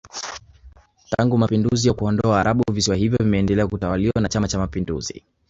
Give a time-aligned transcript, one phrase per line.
[1.09, 5.23] Tangu Mapinduzi ya kuwaondoa waarabu visiwa hivyo vimeendelea kutawaliwa na chama cha mapinduzi